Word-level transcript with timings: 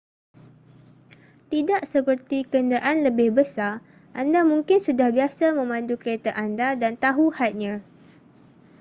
tidak 1.53 1.81
seperti 1.93 2.39
kenderaan 2.51 2.97
lebih 3.07 3.29
besar 3.39 3.73
anda 4.21 4.41
mungkin 4.51 4.79
sudah 4.87 5.07
biasa 5.17 5.45
memandu 5.59 5.93
kereta 6.03 6.31
anda 6.45 6.69
dan 6.81 6.93
tahu 7.05 7.25
hadnya 7.39 7.73